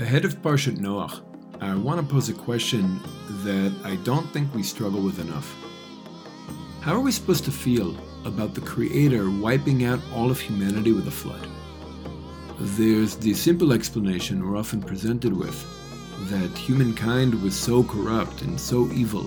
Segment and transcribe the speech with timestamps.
[0.00, 1.20] Ahead of Parshat Noach,
[1.60, 3.00] I want to pose a question
[3.44, 5.54] that I don't think we struggle with enough.
[6.80, 7.94] How are we supposed to feel
[8.24, 11.46] about the Creator wiping out all of humanity with a flood?
[12.58, 15.58] There's the simple explanation we're often presented with
[16.30, 19.24] that humankind was so corrupt and so evil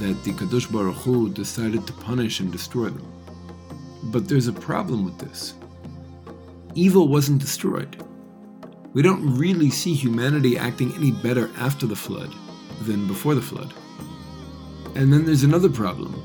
[0.00, 3.12] that the Kadosh Baruch Hu decided to punish and destroy them.
[4.04, 5.52] But there's a problem with this.
[6.74, 8.02] Evil wasn't destroyed.
[8.98, 12.34] We don't really see humanity acting any better after the flood
[12.82, 13.72] than before the flood.
[14.96, 16.20] And then there's another problem.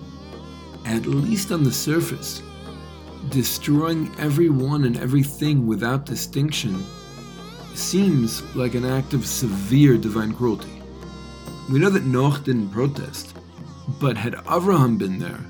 [0.84, 2.42] At least on the surface,
[3.30, 6.84] destroying everyone and everything without distinction
[7.76, 10.82] seems like an act of severe divine cruelty.
[11.72, 13.38] We know that Noach didn't protest,
[14.00, 15.46] but had Avraham been there,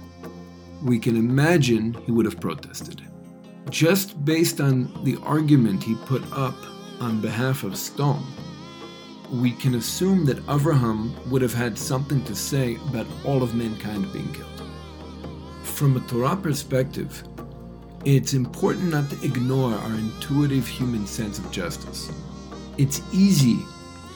[0.84, 3.02] we can imagine he would have protested.
[3.70, 6.56] Just based on the argument he put up
[7.00, 8.22] on behalf of Sdom,
[9.32, 14.12] we can assume that Avraham would have had something to say about all of mankind
[14.14, 14.50] being killed.
[15.64, 17.24] From a Torah perspective,
[18.06, 22.12] it's important not to ignore our intuitive human sense of justice.
[22.78, 23.60] It's easy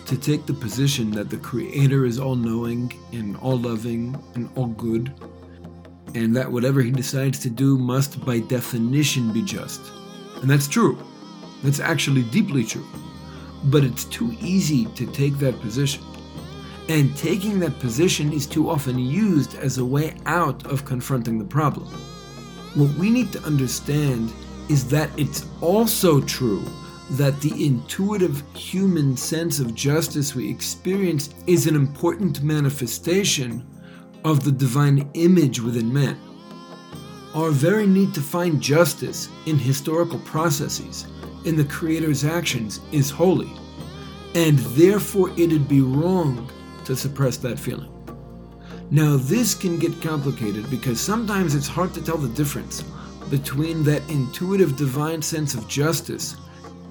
[0.05, 4.67] to take the position that the Creator is all knowing and all loving and all
[4.67, 5.13] good,
[6.15, 9.81] and that whatever He decides to do must by definition be just.
[10.41, 10.97] And that's true.
[11.63, 12.85] That's actually deeply true.
[13.65, 16.03] But it's too easy to take that position.
[16.89, 21.45] And taking that position is too often used as a way out of confronting the
[21.45, 21.87] problem.
[22.75, 24.31] What we need to understand
[24.69, 26.63] is that it's also true
[27.11, 33.65] that the intuitive human sense of justice we experience is an important manifestation
[34.25, 36.19] of the divine image within man.
[37.33, 41.07] Our very need to find justice in historical processes,
[41.47, 43.51] in the Creator's actions, is holy,
[44.35, 46.51] and therefore it'd be wrong
[46.83, 47.91] to suppress that feeling.
[48.91, 52.83] Now, this can get complicated because sometimes it's hard to tell the difference
[53.29, 56.35] between that intuitive divine sense of justice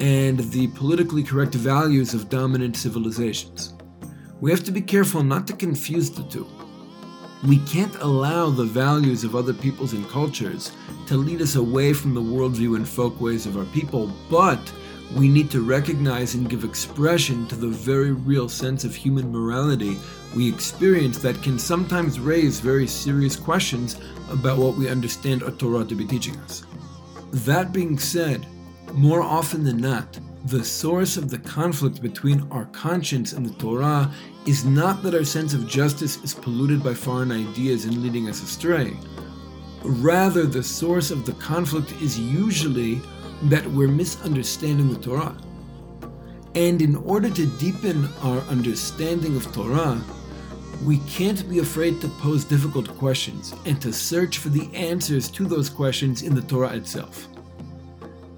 [0.01, 3.75] and the politically correct values of dominant civilizations.
[4.41, 6.47] We have to be careful not to confuse the two.
[7.45, 10.73] We can't allow the values of other peoples and cultures
[11.07, 14.61] to lead us away from the worldview and folkways of our people, but
[15.15, 19.97] we need to recognize and give expression to the very real sense of human morality
[20.37, 23.97] we experience that can sometimes raise very serious questions
[24.31, 26.65] about what we understand our Torah to be teaching us.
[27.33, 28.47] That being said,
[28.93, 34.09] more often than not, the source of the conflict between our conscience and the Torah
[34.47, 38.41] is not that our sense of justice is polluted by foreign ideas and leading us
[38.41, 38.97] astray.
[39.83, 43.01] Rather, the source of the conflict is usually
[43.45, 45.37] that we're misunderstanding the Torah.
[46.55, 50.01] And in order to deepen our understanding of Torah,
[50.85, 55.45] we can't be afraid to pose difficult questions and to search for the answers to
[55.45, 57.27] those questions in the Torah itself.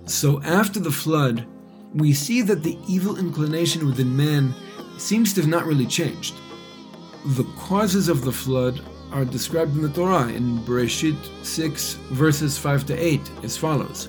[0.06, 1.46] So, after the flood,
[1.94, 4.54] we see that the evil inclination within man
[4.98, 6.34] seems to have not really changed.
[7.24, 8.80] The causes of the flood
[9.12, 14.08] are described in the Torah in Bereshit 6, verses 5 to 8, as follows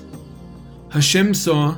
[0.90, 1.76] Hashem saw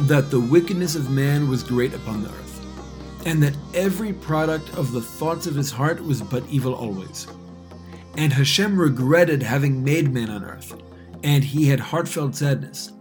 [0.00, 4.92] that the wickedness of man was great upon the earth, and that every product of
[4.92, 7.26] the thoughts of his heart was but evil always.
[8.16, 10.74] And Hashem regretted having made man on earth,
[11.22, 12.92] and he had heartfelt sadness.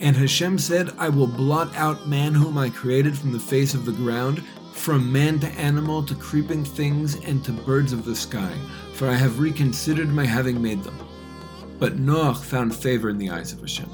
[0.00, 3.84] And Hashem said, I will blot out man whom I created from the face of
[3.84, 8.52] the ground, from man to animal to creeping things and to birds of the sky,
[8.94, 10.96] for I have reconsidered my having made them.
[11.80, 13.90] But Noach found favor in the eyes of Hashem.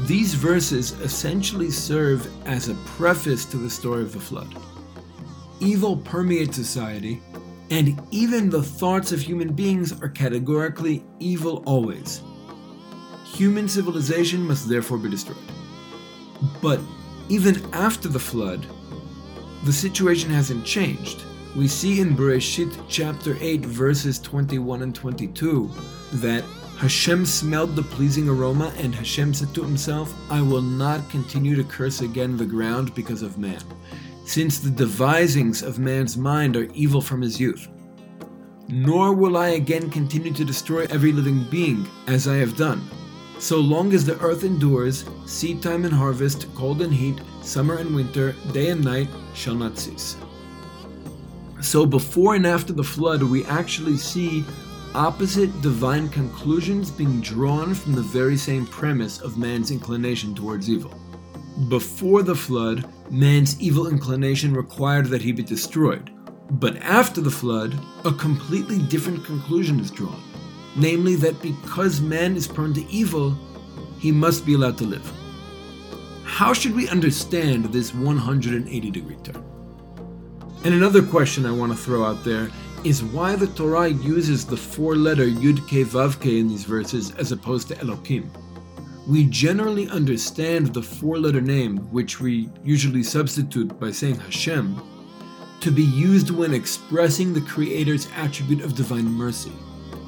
[0.00, 4.52] These verses essentially serve as a preface to the story of the flood.
[5.60, 7.22] Evil permeates society,
[7.70, 12.20] and even the thoughts of human beings are categorically evil always.
[13.34, 15.36] Human civilization must therefore be destroyed.
[16.62, 16.78] But
[17.28, 18.64] even after the flood,
[19.64, 21.24] the situation hasn't changed.
[21.56, 25.68] We see in Bereshit chapter 8, verses 21 and 22,
[26.14, 26.44] that
[26.76, 31.64] Hashem smelled the pleasing aroma, and Hashem said to himself, I will not continue to
[31.64, 33.62] curse again the ground because of man,
[34.26, 37.66] since the devisings of man's mind are evil from his youth.
[38.68, 42.88] Nor will I again continue to destroy every living being, as I have done.
[43.44, 47.94] So long as the earth endures, seed time and harvest, cold and heat, summer and
[47.94, 50.16] winter, day and night shall not cease.
[51.60, 54.46] So before and after the flood, we actually see
[54.94, 60.98] opposite divine conclusions being drawn from the very same premise of man's inclination towards evil.
[61.68, 66.10] Before the flood, man's evil inclination required that he be destroyed.
[66.52, 70.22] But after the flood, a completely different conclusion is drawn
[70.76, 73.36] namely, that because man is prone to evil,
[73.98, 75.12] he must be allowed to live.
[76.24, 79.42] How should we understand this 180 degree turn?
[80.64, 82.50] And another question I want to throw out there
[82.84, 87.12] is why the Torah uses the four letter Yud Ke Vav Ke in these verses
[87.16, 88.30] as opposed to Elohim.
[89.06, 94.82] We generally understand the four letter name, which we usually substitute by saying Hashem,
[95.60, 99.52] to be used when expressing the Creator's attribute of divine mercy,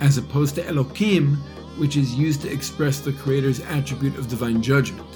[0.01, 1.37] as opposed to Elohim,
[1.79, 5.09] which is used to express the Creator's attribute of divine judgment.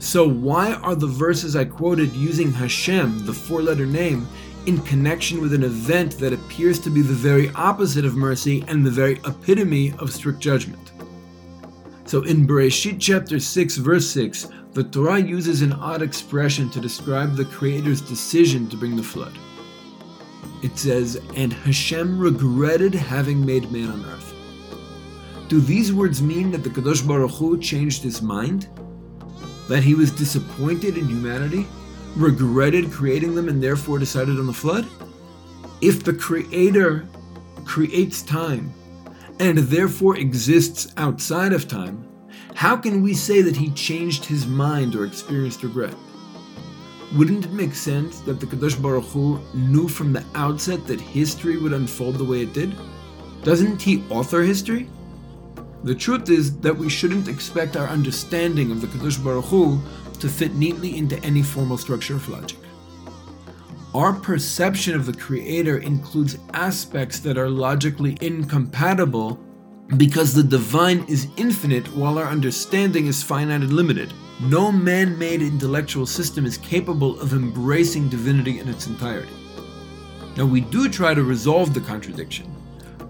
[0.00, 4.28] So, why are the verses I quoted using Hashem, the four letter name,
[4.66, 8.84] in connection with an event that appears to be the very opposite of mercy and
[8.84, 10.92] the very epitome of strict judgment?
[12.04, 17.34] So in Bereshit chapter 6, verse 6, the Torah uses an odd expression to describe
[17.34, 19.36] the Creator's decision to bring the flood.
[20.62, 24.34] It says, And Hashem regretted having made man on earth.
[25.48, 28.68] Do these words mean that the Kadosh Baruch Hu changed his mind?
[29.68, 31.66] That he was disappointed in humanity?
[32.16, 34.86] Regretted creating them and therefore decided on the flood?
[35.80, 37.08] If the Creator
[37.64, 38.72] creates time
[39.38, 42.06] and therefore exists outside of time,
[42.54, 45.94] how can we say that he changed his mind or experienced regret?
[47.16, 51.56] Wouldn't it make sense that the Kadosh Baruch Hu knew from the outset that history
[51.56, 52.74] would unfold the way it did?
[53.42, 54.90] Doesn't he author history?
[55.84, 59.80] The truth is that we shouldn't expect our understanding of the Kadosh Baruch Hu
[60.20, 62.58] to fit neatly into any formal structure of logic.
[63.94, 69.40] Our perception of the Creator includes aspects that are logically incompatible
[69.96, 74.12] because the divine is infinite while our understanding is finite and limited.
[74.40, 79.32] No man made intellectual system is capable of embracing divinity in its entirety.
[80.36, 82.54] Now, we do try to resolve the contradiction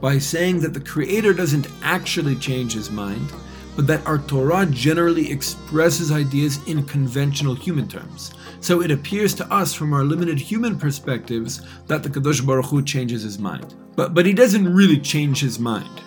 [0.00, 3.30] by saying that the Creator doesn't actually change his mind,
[3.76, 8.32] but that our Torah generally expresses ideas in conventional human terms.
[8.60, 12.82] So it appears to us from our limited human perspectives that the Kadosh Baruch Hu
[12.82, 13.74] changes his mind.
[13.96, 16.00] But, but he doesn't really change his mind.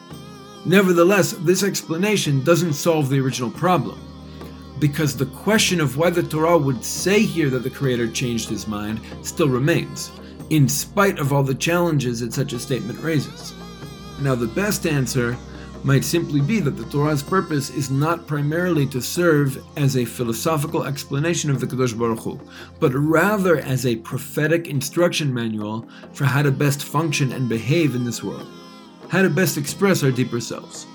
[0.66, 4.00] Nevertheless, this explanation doesn't solve the original problem.
[4.82, 8.68] Because the question of why the Torah would say here that the Creator changed his
[8.68, 10.12] mind still remains,
[10.50, 13.54] in spite of all the challenges that such a statement raises.
[14.20, 15.38] Now, the best answer
[15.84, 20.84] might simply be that the Torah's purpose is not primarily to serve as a philosophical
[20.86, 22.40] explanation of the Kadosh Baruch Hu,
[22.80, 28.04] but rather as a prophetic instruction manual for how to best function and behave in
[28.04, 28.48] this world,
[29.10, 30.88] how to best express our deeper selves.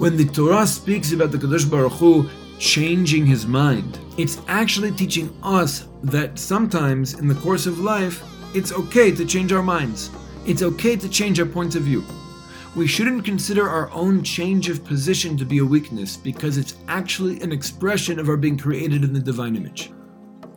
[0.00, 5.28] When the Torah speaks about the Kadosh Baruch Hu changing his mind, it's actually teaching
[5.42, 8.22] us that sometimes in the course of life,
[8.54, 10.10] it's okay to change our minds.
[10.46, 12.02] It's okay to change our points of view
[12.76, 17.40] we shouldn't consider our own change of position to be a weakness because it's actually
[17.40, 19.90] an expression of our being created in the divine image.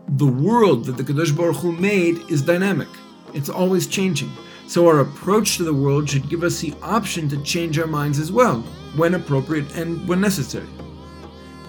[0.10, 2.88] The world that the Kadosh Baruch Hu made is dynamic.
[3.34, 4.32] It's always changing.
[4.68, 8.20] So our approach to the world should give us the option to change our minds
[8.20, 8.64] as well,
[8.96, 10.68] when appropriate and when necessary.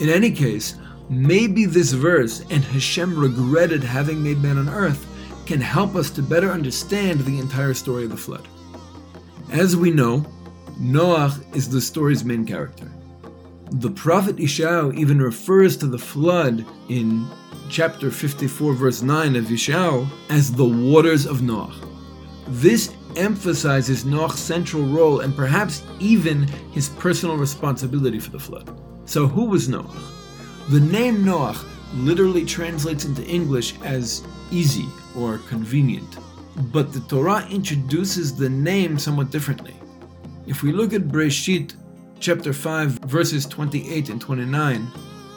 [0.01, 0.75] In any case,
[1.09, 5.07] maybe this verse, and Hashem regretted having made man on earth,
[5.47, 8.49] can help us to better understand the entire story of the flood.
[9.51, 10.25] As we know,
[10.81, 12.91] Noach is the story's main character.
[13.71, 17.29] The prophet Ishao even refers to the flood in
[17.69, 21.75] chapter 54, verse 9 of Ishao as the waters of Noach.
[22.49, 26.43] This emphasizes Noach's central role and perhaps even
[26.73, 28.79] his personal responsibility for the flood.
[29.07, 29.95] So, who was Noach?
[30.71, 31.63] The name Noach
[31.95, 36.17] literally translates into English as easy or convenient,
[36.73, 39.75] but the Torah introduces the name somewhat differently.
[40.47, 41.75] If we look at Bereshit
[42.21, 44.91] chapter 5, verses 28 and 29,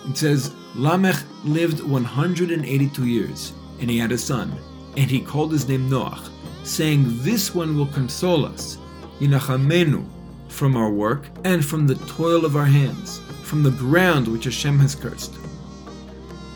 [0.10, 4.58] it says, Lamech lived 182 years, and he had a son,
[4.96, 6.30] and he called his name Noach,
[6.68, 8.78] saying, This one will console us,
[9.20, 10.06] Yinachamenu,
[10.50, 14.80] from our work and from the toil of our hands, from the ground which Hashem
[14.80, 15.36] has cursed.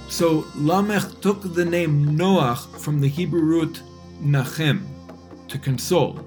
[0.10, 3.82] So Lamech took the name Noach from the Hebrew root
[4.22, 4.86] Nachem,
[5.48, 6.26] to console.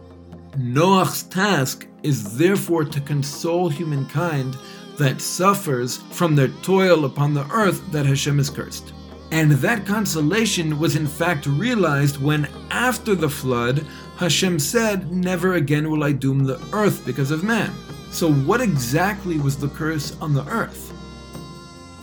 [0.57, 4.57] Noach's task is therefore to console humankind
[4.99, 8.93] that suffers from their toil upon the earth that Hashem has cursed.
[9.35, 13.85] And that consolation was in fact realized when, after the flood,
[14.17, 17.73] Hashem said, Never again will I doom the earth because of man.
[18.12, 20.93] So, what exactly was the curse on the earth?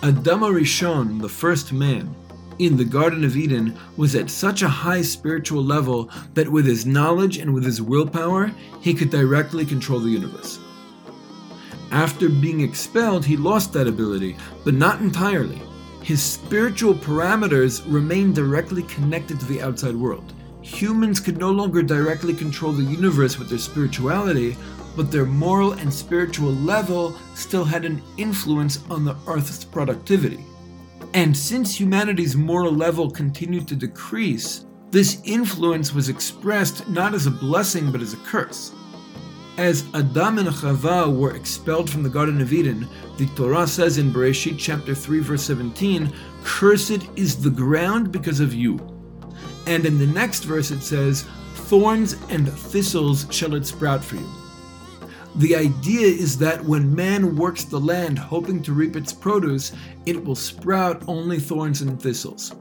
[0.03, 2.13] Adam Rishon, the first man,
[2.59, 6.85] in the Garden of Eden was at such a high spiritual level that with his
[6.85, 10.59] knowledge and with his willpower, he could directly control the universe.
[11.91, 14.35] After being expelled, he lost that ability,
[14.65, 15.61] but not entirely.
[16.01, 20.33] His spiritual parameters remained directly connected to the outside world.
[20.61, 24.57] Humans could no longer directly control the universe with their spirituality,
[24.95, 30.43] but their moral and spiritual level still had an influence on the Earth's productivity.
[31.13, 37.31] And since humanity's moral level continued to decrease, this influence was expressed not as a
[37.31, 38.71] blessing but as a curse.
[39.57, 44.11] As Adam and Chava were expelled from the Garden of Eden, the Torah says in
[44.11, 46.11] Bereshit chapter 3 verse 17,
[46.43, 48.79] Cursed is the ground because of you.
[49.67, 54.29] And in the next verse it says, Thorns and thistles shall it sprout for you.
[55.35, 59.73] The idea is that when man works the land hoping to reap its produce,
[60.05, 62.53] it will sprout only thorns and thistles.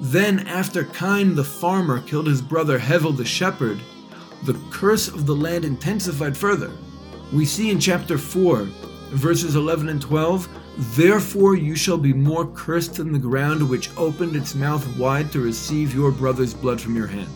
[0.00, 3.80] Then, after Cain the farmer killed his brother Hevel the shepherd,
[4.44, 6.70] the curse of the land intensified further.
[7.32, 8.68] We see in chapter 4,
[9.10, 10.48] verses 11 and 12
[10.96, 15.40] Therefore you shall be more cursed than the ground which opened its mouth wide to
[15.40, 17.30] receive your brother's blood from your hand.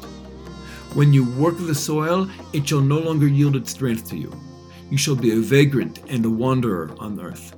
[0.95, 4.33] When you work the soil, it shall no longer yield its strength to you
[4.93, 7.57] you shall be a vagrant and a wanderer on earth.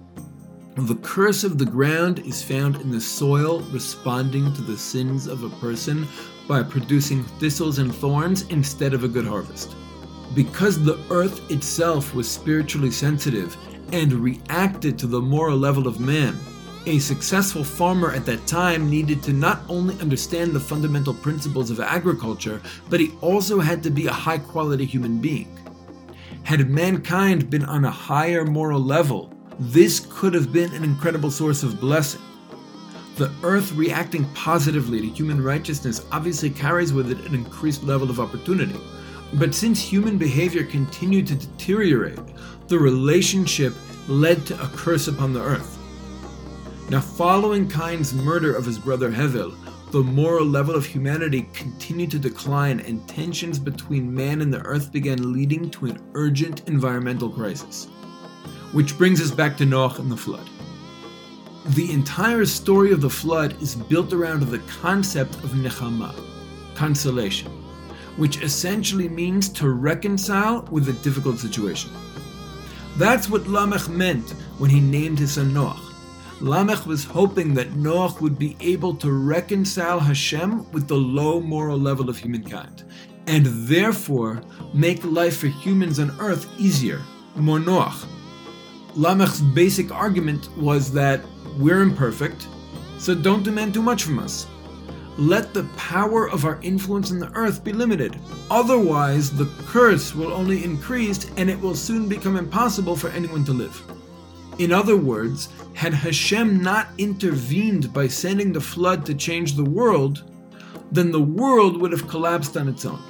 [0.76, 5.44] The curse of the ground is found in the soil responding to the sins of
[5.44, 6.08] a person
[6.48, 9.76] by producing thistles and thorns instead of a good harvest.
[10.34, 13.56] Because the earth itself was spiritually sensitive
[13.92, 16.36] and reacted to the moral level of man,
[16.86, 21.78] a successful farmer at that time needed to not only understand the fundamental principles of
[21.78, 25.56] agriculture, but he also had to be a high quality human being.
[26.42, 31.62] Had mankind been on a higher moral level, this could have been an incredible source
[31.62, 32.20] of blessing.
[33.16, 38.18] The earth reacting positively to human righteousness obviously carries with it an increased level of
[38.18, 38.78] opportunity.
[39.34, 42.18] But since human behavior continued to deteriorate,
[42.68, 43.74] the relationship
[44.08, 45.78] led to a curse upon the earth.
[46.90, 49.54] Now, following Cain's murder of his brother Hevel,
[49.90, 54.90] the moral level of humanity continued to decline and tensions between man and the earth
[54.92, 57.86] began leading to an urgent environmental crisis.
[58.74, 60.50] Which brings us back to Noah and the flood.
[61.76, 66.12] The entire story of the flood is built around the concept of nechama,
[66.74, 67.52] consolation,
[68.16, 71.92] which essentially means to reconcile with a difficult situation.
[72.96, 75.80] That's what Lamech meant when he named his son Noah.
[76.40, 81.78] Lamech was hoping that Noah would be able to reconcile Hashem with the low moral
[81.78, 82.82] level of humankind,
[83.28, 87.00] and therefore make life for humans on earth easier,
[87.36, 88.04] more Noach.
[88.96, 91.20] Lamech's basic argument was that
[91.58, 92.46] we're imperfect,
[92.98, 94.46] so don't demand too much from us.
[95.18, 98.18] Let the power of our influence on the earth be limited.
[98.50, 103.52] Otherwise, the curse will only increase and it will soon become impossible for anyone to
[103.52, 103.80] live.
[104.58, 110.22] In other words, had Hashem not intervened by sending the flood to change the world,
[110.92, 113.02] then the world would have collapsed on its own.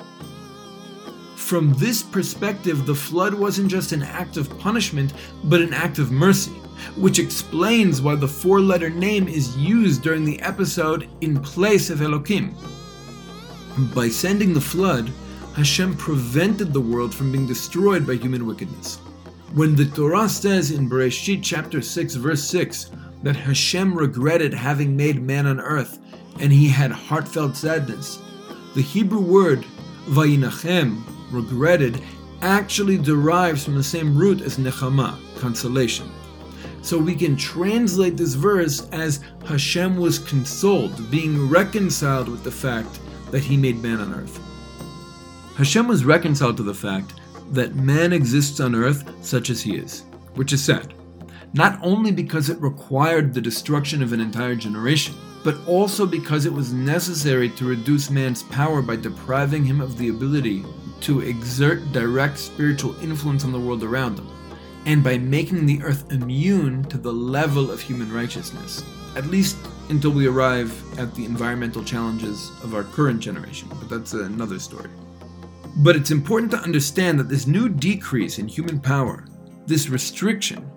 [1.44, 5.12] From this perspective, the flood wasn't just an act of punishment,
[5.44, 6.52] but an act of mercy,
[6.96, 12.00] which explains why the four letter name is used during the episode in place of
[12.00, 12.54] Elohim.
[13.94, 15.12] By sending the flood,
[15.54, 18.96] Hashem prevented the world from being destroyed by human wickedness.
[19.52, 22.90] When the Torah says in Bereshit chapter 6 verse 6
[23.22, 25.98] that Hashem regretted having made man on earth
[26.40, 28.18] and he had heartfelt sadness,
[28.74, 29.66] the Hebrew word
[30.06, 31.02] vayinachem,
[31.34, 32.00] regretted,
[32.42, 36.10] actually derives from the same root as nechama, consolation.
[36.82, 43.00] So we can translate this verse as Hashem was consoled, being reconciled with the fact
[43.30, 44.38] that he made man on earth.
[45.56, 47.14] Hashem was reconciled to the fact
[47.52, 50.92] that man exists on earth such as he is, which is sad.
[51.54, 56.52] Not only because it required the destruction of an entire generation, but also because it
[56.52, 60.64] was necessary to reduce man's power by depriving him of the ability
[61.04, 64.30] to exert direct spiritual influence on the world around them,
[64.86, 68.82] and by making the earth immune to the level of human righteousness,
[69.16, 69.56] at least
[69.90, 74.88] until we arrive at the environmental challenges of our current generation, but that's another story.
[75.76, 79.26] But it's important to understand that this new decrease in human power,
[79.66, 80.70] this restriction,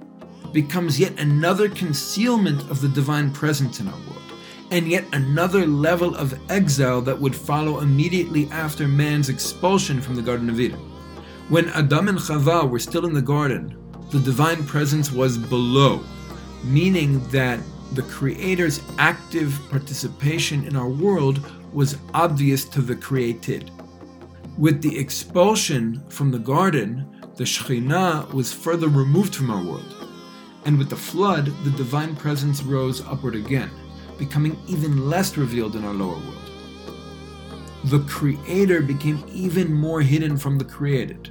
[0.51, 4.16] becomes yet another concealment of the divine presence in our world,
[4.71, 10.21] and yet another level of exile that would follow immediately after man's expulsion from the
[10.21, 10.79] Garden of Eden.
[11.49, 13.77] When Adam and Chava were still in the garden,
[14.11, 16.01] the divine presence was below,
[16.63, 17.59] meaning that
[17.93, 21.39] the Creator's active participation in our world
[21.73, 23.71] was obvious to the created.
[24.57, 27.05] With the expulsion from the garden,
[27.35, 29.93] the Shekhinah was further removed from our world.
[30.65, 33.69] And with the flood, the divine presence rose upward again,
[34.17, 36.51] becoming even less revealed in our lower world.
[37.85, 41.29] The Creator became even more hidden from the created,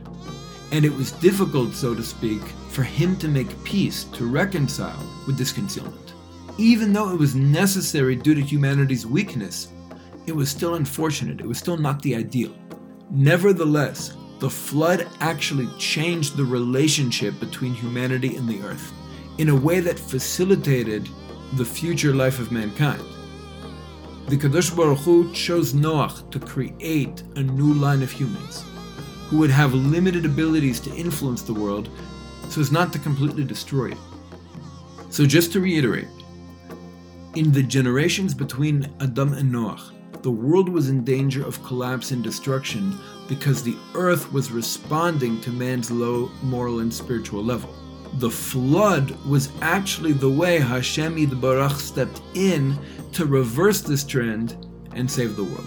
[0.73, 5.37] and it was difficult, so to speak, for Him to make peace, to reconcile with
[5.37, 6.15] this concealment.
[6.59, 9.69] Even though it was necessary due to humanity's weakness,
[10.27, 12.55] it was still unfortunate, it was still not the ideal.
[13.11, 18.93] Nevertheless, the flood actually changed the relationship between humanity and the earth
[19.39, 21.09] in a way that facilitated
[21.55, 23.03] the future life of mankind.
[24.29, 28.65] The Kadosh Baruch Hu chose Noach to create a new line of humans
[29.29, 31.89] who would have limited abilities to influence the world
[32.49, 33.99] so as not to completely destroy it.
[35.11, 36.09] So, just to reiterate,
[37.37, 42.25] in the generations between Adam and Noach, the world was in danger of collapse and
[42.25, 42.99] destruction
[43.29, 47.73] because the earth was responding to man's low moral and spiritual level.
[48.19, 52.79] The flood was actually the way Hashem Yitbarach stepped in
[53.13, 54.57] to reverse this trend
[54.95, 55.67] and save the world.